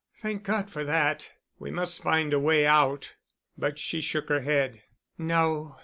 "Thank 0.17 0.41
God 0.41 0.67
for 0.71 0.83
that. 0.83 1.31
We 1.59 1.69
must 1.69 2.01
find 2.01 2.33
a 2.33 2.39
way 2.39 2.65
out——" 2.65 3.13
But 3.55 3.77
she 3.77 4.01
shook 4.01 4.29
her 4.29 4.41
head. 4.41 4.81
"No. 5.19 5.75